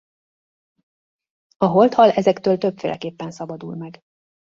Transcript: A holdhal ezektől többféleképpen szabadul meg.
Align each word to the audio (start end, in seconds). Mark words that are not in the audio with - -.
A 1.57 1.65
holdhal 1.65 2.09
ezektől 2.11 2.57
többféleképpen 2.57 3.31
szabadul 3.31 3.75
meg. 3.75 3.99